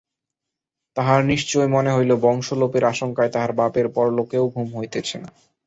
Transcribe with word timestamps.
তাহার 0.97 1.21
নিশ্চয় 1.25 1.67
মনে 1.67 1.91
হইল 1.91 2.11
বংশলোপের 2.21 2.83
আশঙ্কায় 2.83 3.31
তাহার 3.31 3.51
বাপের 3.53 3.87
পরলোকেও 3.89 4.45
ঘুম 4.53 4.67
হইতেছে 4.77 5.15
না। 5.17 5.29